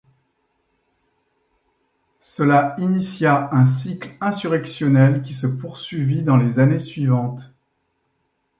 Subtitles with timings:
[2.19, 7.53] Cela initia un cycle insurrectionnel qui se poursuivit dans les années suivantes.